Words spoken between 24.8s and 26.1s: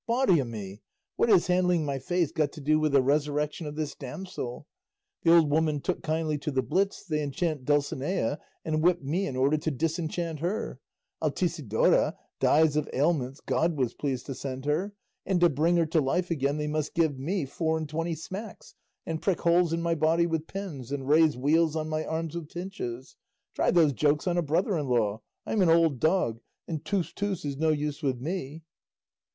law; 'I'm an old